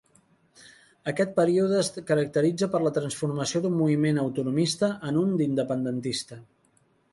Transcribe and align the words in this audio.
Aquest 1.11 1.35
període 1.39 1.75
es 1.81 1.91
caracteritza 2.07 2.69
per 2.77 2.81
la 2.87 2.93
transformació 2.97 3.63
d'un 3.67 3.77
moviment 3.83 4.21
autonomista 4.25 4.93
en 5.11 5.23
un 5.27 5.39
independentista. 5.51 6.43